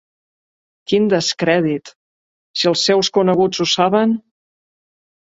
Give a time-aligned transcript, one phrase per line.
[0.93, 1.93] Quin descrèdit,
[2.63, 4.21] si els seus coneguts ho saben!